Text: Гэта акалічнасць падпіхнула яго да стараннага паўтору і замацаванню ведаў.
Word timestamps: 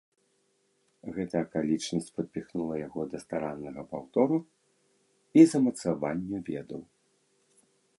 Гэта 1.17 1.35
акалічнасць 1.45 2.09
падпіхнула 2.15 2.75
яго 2.87 3.01
да 3.13 3.17
стараннага 3.27 3.81
паўтору 3.95 4.37
і 5.41 5.49
замацаванню 5.55 6.37
ведаў. 6.51 6.81